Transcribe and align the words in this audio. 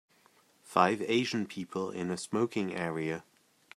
Five 0.63 1.03
Asian 1.03 1.45
people 1.45 1.91
in 1.91 2.09
a 2.09 2.17
smoking 2.17 2.73
area. 2.73 3.23